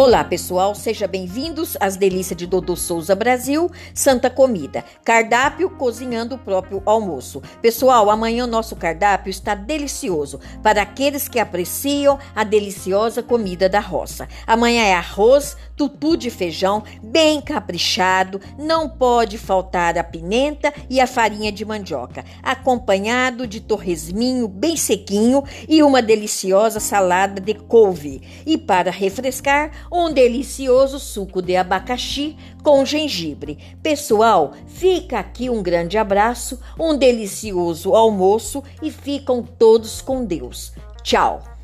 Olá, 0.00 0.22
pessoal, 0.22 0.76
sejam 0.76 1.08
bem-vindos 1.08 1.76
às 1.80 1.96
delícias 1.96 2.38
de 2.38 2.46
Dodô 2.46 2.76
Souza 2.76 3.16
Brasil, 3.16 3.68
Santa 3.92 4.30
Comida. 4.30 4.84
Cardápio 5.04 5.68
cozinhando 5.70 6.36
o 6.36 6.38
próprio 6.38 6.80
almoço. 6.86 7.42
Pessoal, 7.60 8.08
amanhã 8.08 8.44
o 8.44 8.46
nosso 8.46 8.76
cardápio 8.76 9.28
está 9.28 9.56
delicioso 9.56 10.38
para 10.62 10.82
aqueles 10.82 11.26
que 11.26 11.40
apreciam 11.40 12.16
a 12.32 12.44
deliciosa 12.44 13.24
comida 13.24 13.68
da 13.68 13.80
roça. 13.80 14.28
Amanhã 14.46 14.84
é 14.84 14.94
arroz, 14.94 15.56
tutu 15.78 16.16
de 16.16 16.28
feijão, 16.28 16.82
bem 17.00 17.40
caprichado, 17.40 18.40
não 18.58 18.88
pode 18.88 19.38
faltar 19.38 19.96
a 19.96 20.02
pimenta 20.02 20.74
e 20.90 21.00
a 21.00 21.06
farinha 21.06 21.52
de 21.52 21.64
mandioca, 21.64 22.24
acompanhado 22.42 23.46
de 23.46 23.60
torresminho 23.60 24.48
bem 24.48 24.76
sequinho 24.76 25.44
e 25.68 25.80
uma 25.80 26.02
deliciosa 26.02 26.80
salada 26.80 27.40
de 27.40 27.54
couve. 27.54 28.20
E 28.44 28.58
para 28.58 28.90
refrescar, 28.90 29.70
um 29.92 30.12
delicioso 30.12 30.98
suco 30.98 31.40
de 31.40 31.54
abacaxi 31.54 32.36
com 32.64 32.84
gengibre. 32.84 33.58
Pessoal, 33.80 34.54
fica 34.66 35.20
aqui 35.20 35.48
um 35.48 35.62
grande 35.62 35.96
abraço, 35.96 36.58
um 36.78 36.96
delicioso 36.96 37.94
almoço 37.94 38.64
e 38.82 38.90
ficam 38.90 39.42
todos 39.42 40.02
com 40.02 40.24
Deus. 40.24 40.72
Tchau! 41.04 41.57